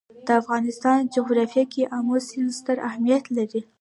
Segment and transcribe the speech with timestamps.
[0.27, 3.61] د افغانستان جغرافیه کې آمو سیند ستر اهمیت لري.